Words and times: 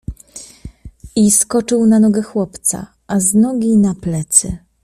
I 1.15 1.31
skoczył 1.31 1.85
na 1.85 1.99
nogę 1.99 2.21
chłopca, 2.21 2.93
a 3.07 3.19
z 3.19 3.33
nogi 3.33 3.77
na 3.77 3.95
plecy. 3.95 4.57